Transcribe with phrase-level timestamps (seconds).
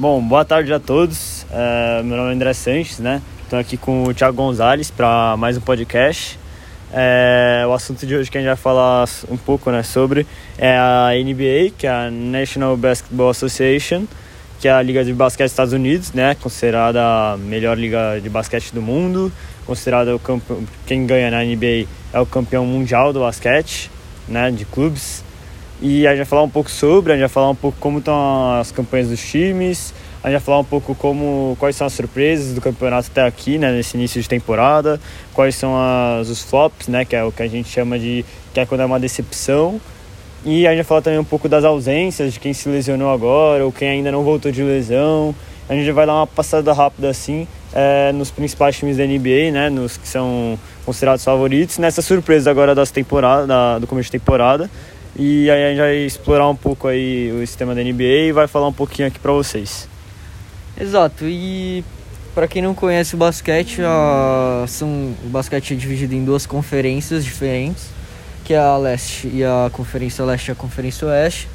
[0.00, 1.44] Bom, boa tarde a todos.
[1.52, 3.20] É, meu nome é André Sanches, né?
[3.42, 6.38] Estou aqui com o Thiago Gonzalez para mais um podcast.
[6.90, 10.26] É, o assunto de hoje que a gente vai falar um pouco né, sobre
[10.56, 14.06] é a NBA, que é a National Basketball Association,
[14.58, 16.34] que é a liga de basquete dos Estados Unidos, né?
[16.34, 19.30] Considerada a melhor liga de basquete do mundo,
[19.66, 23.90] considerada o campeão, quem ganha na NBA é o campeão mundial do basquete,
[24.26, 24.50] né?
[24.50, 25.22] De clubes.
[25.82, 28.00] E a gente vai falar um pouco sobre, a gente vai falar um pouco como
[28.00, 31.94] estão as campanhas dos times, a gente vai falar um pouco como, quais são as
[31.94, 35.00] surpresas do campeonato até aqui, né, nesse início de temporada,
[35.32, 38.60] quais são as, os flops, né, que é o que a gente chama de, que
[38.60, 39.80] é quando é uma decepção.
[40.44, 43.64] E a gente vai falar também um pouco das ausências, de quem se lesionou agora,
[43.64, 45.34] ou quem ainda não voltou de lesão.
[45.66, 49.70] A gente vai dar uma passada rápida assim é, nos principais times da NBA, né,
[49.70, 54.68] nos que são considerados favoritos, nessa surpresa agora das temporada, da, do começo de temporada.
[55.16, 58.46] E aí a gente vai explorar um pouco aí o sistema da NBA e vai
[58.46, 59.88] falar um pouquinho aqui para vocês.
[60.80, 61.84] Exato, e
[62.34, 67.24] para quem não conhece o basquete, a, são, o basquete é dividido em duas conferências
[67.24, 67.88] diferentes,
[68.44, 71.48] que é a leste e a conferência leste e a conferência oeste.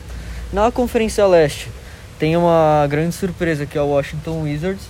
[0.51, 1.69] Na conferência leste
[2.19, 4.83] tem uma grande surpresa que é o Washington Wizards,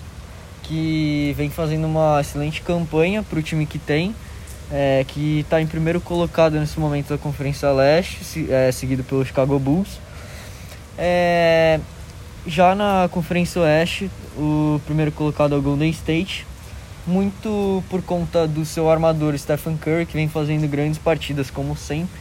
[0.63, 4.16] que vem fazendo uma excelente campanha para o time que tem,
[4.71, 9.57] é, que está em primeiro colocado nesse momento da Conferência Leste, é, seguido pelo Chicago
[9.59, 9.99] Bulls.
[10.97, 11.80] É,
[12.47, 16.45] já na Conferência Oeste, o primeiro colocado é o Golden State,
[17.07, 22.19] muito por conta do seu armador Stephen Curry, que vem fazendo grandes partidas, como sempre.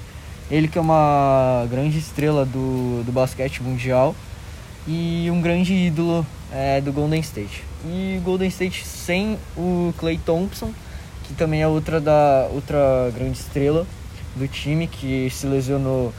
[0.51, 4.15] Ele que é uma grande estrela do, do basquete mundial
[4.87, 7.65] e um grande ídolo é, do Golden State.
[7.87, 10.73] E Golden State sem o Clay Thompson,
[11.25, 13.87] que também é outra, da, outra grande estrela
[14.37, 16.13] do time, que se lesionou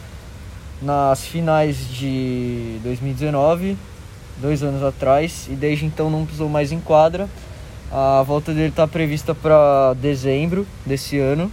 [0.82, 3.78] nas finais de 2019
[4.38, 7.30] dois anos atrás, e desde então não pisou mais em quadra.
[7.92, 11.52] A volta dele está prevista para dezembro desse ano.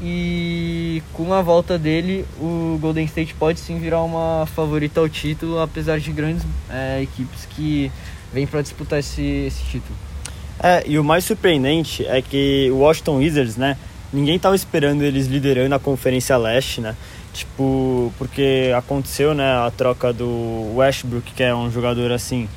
[0.00, 5.58] E com a volta dele, o Golden State pode sim virar uma favorita ao título,
[5.60, 7.90] apesar de grandes é, equipes que
[8.32, 10.07] vêm para disputar esse, esse título.
[10.60, 13.76] É, e o mais surpreendente é que o Washington Wizards, né?
[14.12, 16.96] Ninguém estava esperando eles liderando a Conferência Leste, né?
[17.32, 22.48] Tipo, porque aconteceu, né, a troca do Westbrook, que é um jogador assim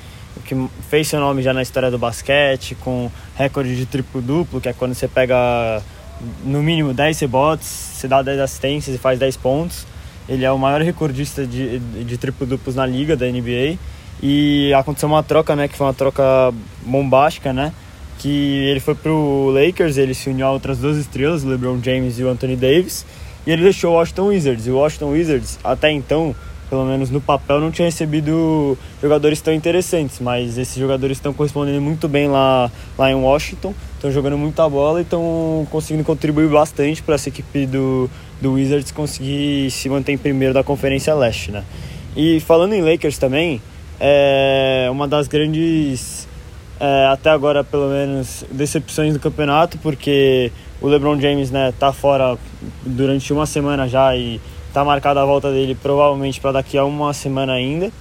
[0.45, 0.56] que
[0.89, 4.94] fez seu nome já na história do basquete, com recorde de triplo-duplo, que é quando
[4.94, 5.81] você pega
[6.44, 9.85] no mínimo 10 rebotes, você dá 10 assistências e faz 10 pontos.
[10.28, 13.78] Ele é o maior recordista de, de triplo-duplos na liga da NBA.
[14.23, 16.23] E aconteceu uma troca, né, que foi uma troca
[16.85, 17.73] bombástica, né,
[18.21, 22.19] que ele foi pro Lakers, ele se uniu a outras duas estrelas, o LeBron James
[22.19, 23.05] e o Anthony Davis
[23.45, 24.67] e ele deixou o Washington Wizards.
[24.67, 26.35] E o Washington Wizards, até então,
[26.69, 31.81] pelo menos no papel, não tinha recebido jogadores tão interessantes, mas esses jogadores estão correspondendo
[31.81, 37.01] muito bem lá, lá em Washington, estão jogando muita bola e estão conseguindo contribuir bastante
[37.01, 38.09] para essa equipe do,
[38.39, 41.51] do Wizards conseguir se manter em primeiro da Conferência Leste.
[41.51, 41.63] Né?
[42.15, 43.61] E falando em Lakers também,
[43.99, 46.20] é uma das grandes,
[46.81, 52.36] é, até agora pelo menos, decepções do campeonato, porque o LeBron James né, tá fora
[52.84, 54.42] durante uma semana já e
[54.74, 57.92] tá marcada a volta dele provavelmente para daqui a uma semana ainda.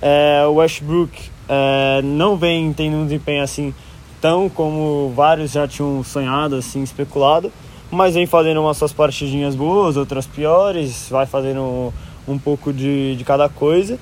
[0.00, 1.12] É, o Westbrook
[1.46, 3.74] é, não vem tendo um desempenho assim
[4.22, 7.52] tão como vários já tinham sonhado, assim, especulado,
[7.90, 11.92] mas vem fazendo umas suas partidinhas boas, outras piores, vai fazendo
[12.26, 13.98] um pouco de, de cada coisa.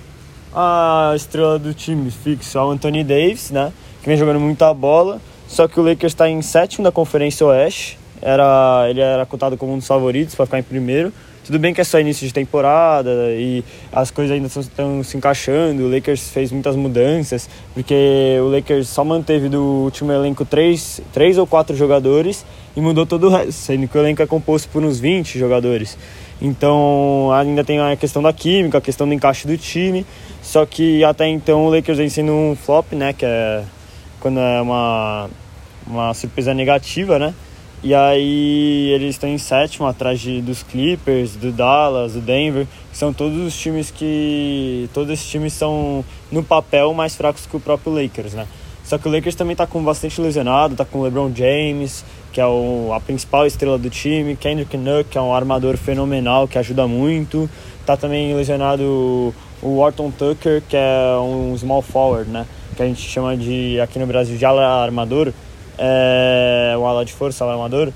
[0.54, 3.72] A estrela do time fixo é o Anthony Davis, né,
[4.02, 7.98] que vem jogando muita bola, só que o Lakers está em sétimo da Conferência Oeste,
[8.20, 11.12] era, ele era cotado como um dos favoritos para ficar em primeiro.
[11.48, 15.84] Tudo bem que é só início de temporada e as coisas ainda estão se encaixando.
[15.84, 21.38] O Lakers fez muitas mudanças, porque o Lakers só manteve do último elenco três, três
[21.38, 22.44] ou quatro jogadores
[22.76, 25.96] e mudou todo o resto, sendo que o elenco é composto por uns 20 jogadores.
[26.38, 30.04] Então ainda tem a questão da química, a questão do encaixe do time.
[30.42, 33.14] Só que até então o Lakers vem sendo um flop, né?
[33.14, 33.62] Que é
[34.20, 35.30] quando é uma,
[35.86, 37.34] uma surpresa negativa, né?
[37.80, 42.98] E aí eles estão em sétimo, atrás de, dos Clippers, do Dallas, do Denver, que
[42.98, 44.90] são todos os times que.
[44.92, 48.48] Todos esses times são, no papel, mais fracos que o próprio Lakers, né?
[48.82, 52.40] Só que o Lakers também está com bastante lesionado, está com o LeBron James, que
[52.40, 56.58] é o, a principal estrela do time, Kendrick Nunn, que é um armador fenomenal, que
[56.58, 57.48] ajuda muito.
[57.80, 59.32] Está também lesionado
[59.62, 62.46] o Orton Tucker, que é um small forward, né?
[62.78, 65.32] Que a gente chama de, aqui no Brasil, de ala armador
[65.78, 67.92] é, o ala de força, o armador,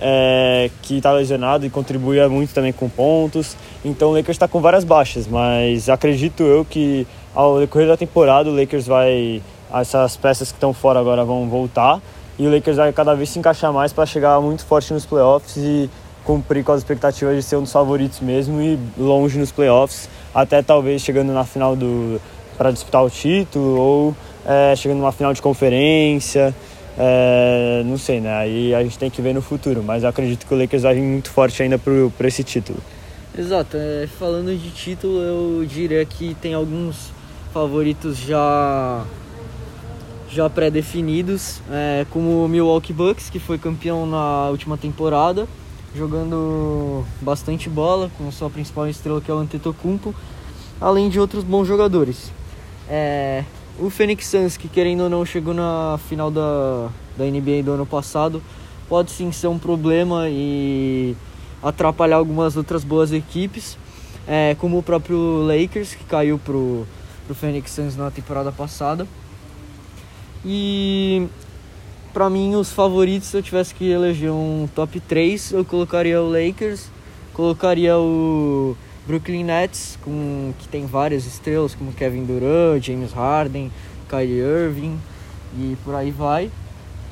[0.00, 3.56] é, que está lesionado e contribui muito também com pontos.
[3.84, 8.48] Então o Lakers está com várias baixas, mas acredito eu que ao decorrer da temporada
[8.48, 9.42] o Lakers vai
[9.72, 12.00] essas peças que estão fora agora vão voltar
[12.38, 15.56] e o Lakers vai cada vez se encaixar mais para chegar muito forte nos playoffs
[15.56, 15.90] e
[16.24, 20.62] cumprir com as expectativas de ser um dos favoritos mesmo e longe nos playoffs, até
[20.62, 22.20] talvez chegando na final do
[22.56, 26.54] para disputar o título ou é, chegando numa final de conferência.
[26.98, 28.34] É, não sei, né?
[28.34, 30.94] Aí a gente tem que ver no futuro, mas eu acredito que o Lakers vai
[30.94, 32.78] vir muito forte ainda para esse título.
[33.38, 37.12] Exato, é, falando de título, eu diria que tem alguns
[37.52, 39.04] favoritos já
[40.30, 45.46] já pré-definidos, é, como o Milwaukee Bucks, que foi campeão na última temporada,
[45.94, 50.14] jogando bastante bola, com sua principal estrela que é o Antetokounmpo,
[50.80, 52.30] além de outros bons jogadores.
[52.88, 53.44] É,
[53.78, 57.86] o Phoenix Suns, que querendo ou não chegou na final da, da NBA do ano
[57.86, 58.42] passado,
[58.88, 61.16] pode sim ser um problema e
[61.62, 63.76] atrapalhar algumas outras boas equipes,
[64.26, 66.86] é, como o próprio Lakers, que caiu pro,
[67.26, 69.06] pro Phoenix Suns na temporada passada.
[70.44, 71.26] E
[72.12, 76.30] para mim os favoritos, se eu tivesse que eleger um top 3, eu colocaria o
[76.30, 76.88] Lakers,
[77.34, 83.70] colocaria o Brooklyn Nets, com, que tem várias estrelas como Kevin Durant, James Harden,
[84.08, 84.98] Kyrie Irving
[85.56, 86.50] e por aí vai.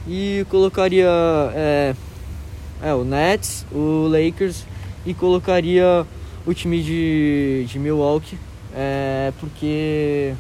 [0.07, 1.09] E colocaria
[1.55, 1.95] é,
[2.83, 4.65] é, o Nets, o Lakers
[5.07, 6.05] e colocaria
[6.45, 8.39] o time de, de Milwaukee,
[8.75, 10.35] é, porque,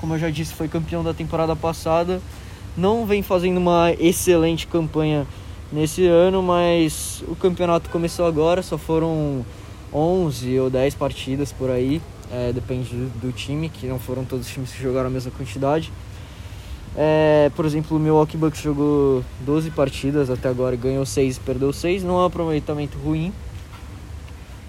[0.00, 2.20] como eu já disse, foi campeão da temporada passada.
[2.76, 5.26] Não vem fazendo uma excelente campanha
[5.72, 9.44] nesse ano, mas o campeonato começou agora, só foram
[9.92, 12.00] 11 ou 10 partidas por aí,
[12.32, 15.92] é, depende do, time, que não foram todos os times que jogaram a mesma quantidade.
[16.96, 21.72] É, por exemplo, o Milwaukee Bucks jogou 12 partidas até agora, ganhou 6 e perdeu
[21.72, 23.32] 6, não é um aproveitamento ruim.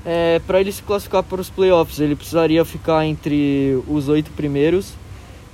[0.03, 4.93] É, para ele se classificar para os playoffs, ele precisaria ficar entre os 8 primeiros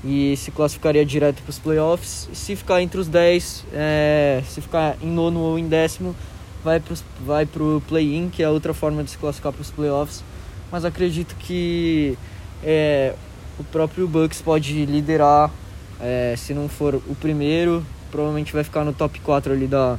[0.03, 2.29] e se classificaria direto para os playoffs.
[2.33, 6.15] Se ficar entre os 10, é, se ficar em nono ou em décimo,
[6.63, 6.95] vai para
[7.25, 10.23] vai o play-in, que é outra forma de se classificar para os playoffs.
[10.71, 12.17] Mas acredito que
[12.63, 13.13] é,
[13.57, 15.49] o próprio Bucks pode liderar,
[15.99, 19.97] é, se não for o primeiro, provavelmente vai ficar no top 4 ali da,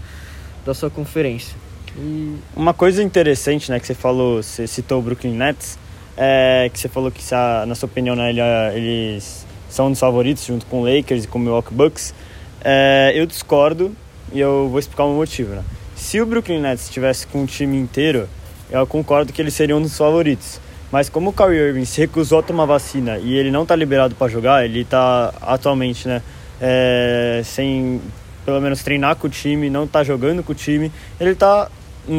[0.65, 1.57] da sua conferência.
[1.97, 2.37] E...
[2.55, 5.79] Uma coisa interessante, né, que você falou, você citou o Brooklyn Nets,
[6.17, 7.23] é que você falou que,
[7.67, 8.31] na sua opinião, né,
[8.77, 12.15] eles são um dos favoritos junto com o Lakers e com o Milwaukee Bucks.
[12.63, 13.95] É, eu discordo
[14.33, 15.63] e eu vou explicar o motivo, né?
[15.99, 18.29] Se o Brooklyn Nets estivesse com o time inteiro,
[18.71, 20.61] eu concordo que eles seriam um dos favoritos.
[20.91, 24.15] Mas como o Kyrie Irving se recusou a tomar vacina e ele não está liberado
[24.15, 26.23] para jogar, ele está atualmente, né,
[26.61, 28.01] é, sem
[28.47, 30.91] pelo menos treinar com o time, não está jogando com o time,
[31.21, 31.69] ele está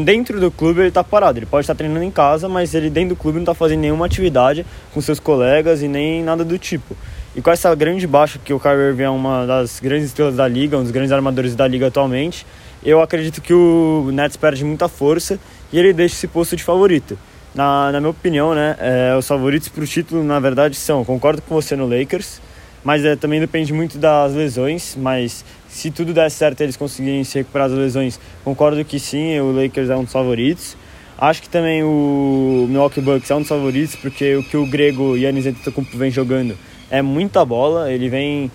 [0.04, 1.40] dentro do clube ele está parado.
[1.40, 3.80] Ele pode estar tá treinando em casa, mas ele dentro do clube não está fazendo
[3.80, 6.96] nenhuma atividade com seus colegas e nem nada do tipo.
[7.36, 10.48] E com essa grande baixa que o Kyrie Irving é uma das grandes estrelas da
[10.48, 12.46] liga, um dos grandes armadores da liga atualmente,
[12.84, 15.40] eu acredito que o Nets perde muita força
[15.72, 17.18] e ele deixa esse posto de favorito.
[17.54, 21.42] Na, na minha opinião, né, é, os favoritos para o título, na verdade, são, concordo
[21.42, 22.40] com você no Lakers,
[22.84, 27.40] mas é, também depende muito das lesões, mas se tudo der certo eles conseguirem se
[27.40, 30.78] recuperar das lesões, concordo que sim, o Lakers é um dos favoritos.
[31.18, 35.18] Acho que também o Milwaukee Bucks é um dos favoritos, porque o que o grego
[35.18, 36.58] Yannis Antetokounmpo vem jogando
[36.90, 38.50] é muita bola, ele vem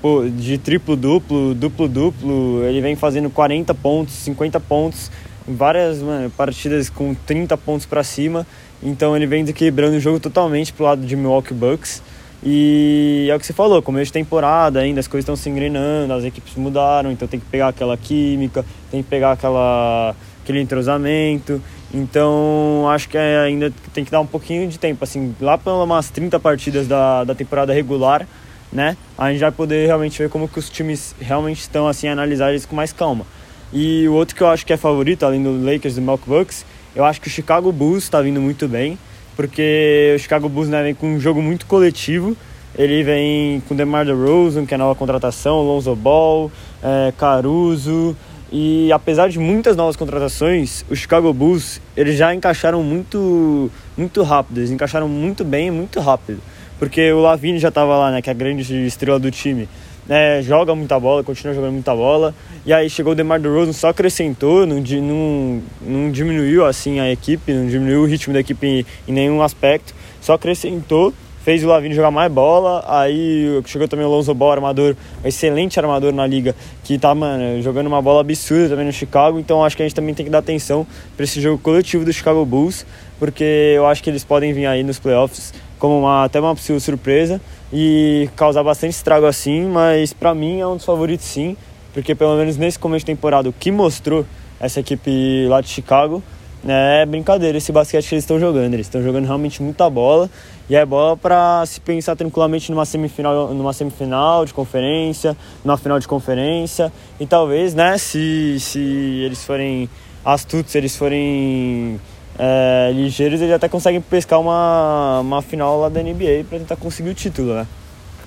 [0.00, 5.10] pô, de triplo-duplo, duplo-duplo, ele vem fazendo 40 pontos, 50 pontos,
[5.46, 8.46] várias mano, partidas com 30 pontos para cima,
[8.82, 12.02] então ele vem desequilibrando o jogo totalmente pro lado de Milwaukee Bucks.
[12.42, 16.14] E é o que você falou, começo de temporada ainda, as coisas estão se engrenando,
[16.14, 21.60] as equipes mudaram, então tem que pegar aquela química, tem que pegar aquela, aquele entrosamento.
[21.92, 26.08] Então acho que ainda tem que dar um pouquinho de tempo, assim, lá para umas
[26.08, 28.26] 30 partidas da, da temporada regular,
[28.72, 28.96] né?
[29.16, 32.64] A gente vai poder realmente ver como que os times realmente estão assim, analisar eles
[32.64, 33.26] com mais calma.
[33.72, 36.28] E o outro que eu acho que é favorito, além do Lakers e do Milwaukee
[36.28, 38.98] Bucks, eu acho que o Chicago Bulls está vindo muito bem,
[39.36, 42.36] porque o Chicago Bulls né, vem com um jogo muito coletivo.
[42.76, 46.50] Ele vem com DeMar DeRozan, que é nova contratação, Lonzo Ball,
[46.82, 48.16] é, Caruso,
[48.52, 54.58] e apesar de muitas novas contratações, o Chicago Bulls eles já encaixaram muito, muito rápido,
[54.58, 56.40] eles encaixaram muito bem, muito rápido
[56.80, 59.68] porque o Lavini já estava lá, né, que é a grande estrela do time.
[60.08, 62.34] É, joga muita bola, continua jogando muita bola.
[62.64, 67.52] E aí chegou o DeMar DeRozan, só acrescentou, não, não, não diminuiu assim a equipe,
[67.52, 71.12] não diminuiu o ritmo da equipe em, em nenhum aspecto, só acrescentou,
[71.44, 72.82] fez o Lavini jogar mais bola.
[72.88, 77.60] Aí chegou também o Lonzo Ball, armador, um excelente armador na liga, que tá mano,
[77.60, 79.38] jogando uma bola absurda também no Chicago.
[79.38, 82.12] Então acho que a gente também tem que dar atenção para esse jogo coletivo do
[82.12, 82.86] Chicago Bulls,
[83.18, 86.78] porque eu acho que eles podem vir aí nos playoffs como uma, até uma possível
[86.78, 87.40] surpresa.
[87.72, 91.56] e causar bastante estrago assim, mas para mim é um dos favoritos sim,
[91.92, 94.24] porque pelo menos nesse começo de temporada o que mostrou
[94.60, 96.22] essa equipe lá de Chicago
[96.68, 98.74] é brincadeira esse basquete que eles estão jogando.
[98.74, 100.28] Eles estão jogando realmente muita bola
[100.68, 105.98] e é bola para se pensar tranquilamente numa semifinal, numa semifinal de conferência, numa final
[105.98, 108.78] de conferência e talvez, né, se, se
[109.24, 109.88] eles forem
[110.24, 111.98] astutos, se eles forem
[112.42, 117.10] é, ligeiros, eles até conseguem pescar uma, uma final lá da NBA para tentar conseguir
[117.10, 117.66] o título, né?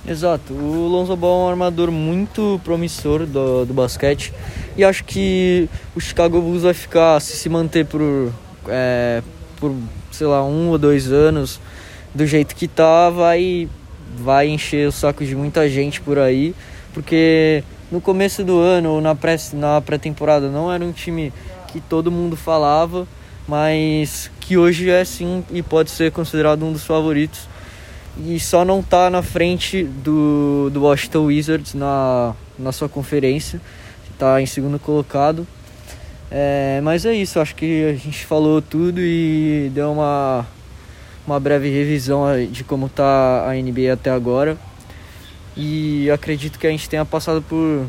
[0.08, 4.32] Exato, o Lonzo Ball é um armador muito promissor do, do basquete.
[4.78, 8.32] E acho que o Chicago Bulls vai ficar, se se manter por,
[8.68, 9.24] é,
[9.60, 9.76] por
[10.12, 11.60] sei lá, um ou dois anos
[12.14, 13.68] do jeito que tá, vai,
[14.16, 16.54] vai encher o saco de muita gente por aí,
[16.94, 21.34] porque no começo do ano, na pré, na pré-temporada, não era um time
[21.70, 23.08] que todo mundo falava,
[23.48, 27.48] mas que hoje é sim e pode ser considerado um dos favoritos
[28.18, 33.60] e só não tá na frente do, do Washington Wizards na, na sua conferência,
[34.12, 35.48] está em segundo colocado.
[36.30, 40.46] É, mas é isso, acho que a gente falou tudo e deu uma,
[41.26, 44.58] uma breve revisão de como tá a NBA até agora.
[45.56, 47.86] E acredito que a gente tenha passado por,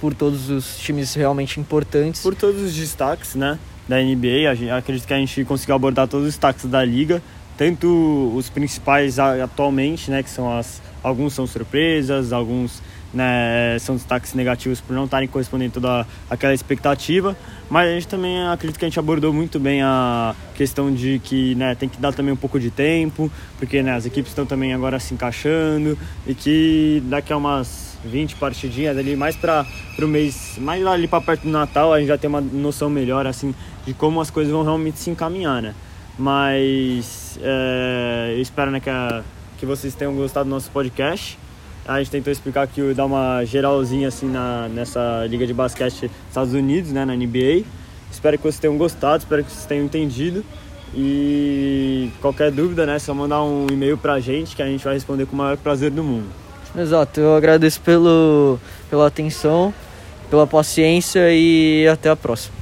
[0.00, 2.22] por todos os times realmente importantes.
[2.22, 3.58] Por todos os destaques né,
[3.88, 7.22] da NBA, acredito que a gente conseguiu abordar todos os destaques da liga
[7.56, 14.34] tanto os principais atualmente, né, que são as alguns são surpresas, alguns né, são destaques
[14.34, 17.36] negativos por não estarem correspondendo toda aquela expectativa,
[17.68, 21.54] mas a gente também acredito que a gente abordou muito bem a questão de que
[21.56, 24.72] né, tem que dar também um pouco de tempo, porque né, as equipes estão também
[24.72, 29.66] agora se encaixando e que daqui a umas 20 partidinhas ali mais para
[30.00, 33.26] o mês, mais ali para perto do Natal, a gente já tem uma noção melhor
[33.26, 33.54] assim
[33.86, 35.74] de como as coisas vão realmente se encaminhar, né?
[36.18, 39.22] Mas é, eu espero né, que, a,
[39.58, 41.38] que vocês tenham gostado do nosso podcast.
[41.86, 46.28] A gente tentou explicar aqui, dar uma geralzinha assim na, nessa liga de basquete dos
[46.28, 47.64] Estados Unidos, né, na NBA.
[48.10, 50.44] Espero que vocês tenham gostado, espero que vocês tenham entendido.
[50.94, 54.94] E qualquer dúvida, né, é só mandar um e-mail pra gente que a gente vai
[54.94, 56.41] responder com o maior prazer do mundo.
[56.76, 59.74] Exato, eu agradeço pelo, pela atenção,
[60.30, 62.61] pela paciência e até a próxima.